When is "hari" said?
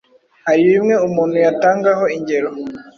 0.45-0.61